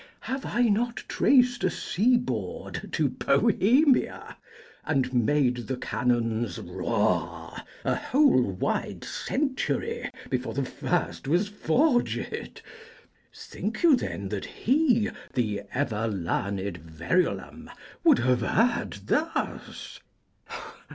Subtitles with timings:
[0.21, 4.35] Have I not traced A seaboard to Bohemia,
[4.83, 12.63] and made The cannons roar a whole wide century Before the first was forged?
[13.31, 17.69] Think you, then, That he, the ever learned Verulam,
[18.03, 19.99] Would have erred thus?